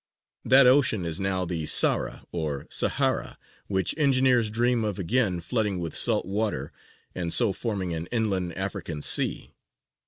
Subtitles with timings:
[0.43, 5.95] That ocean is now the Sahra or Sáhara, which engineers dream of again flooding with
[5.95, 6.73] salt water,
[7.13, 9.53] and so forming an inland African sea.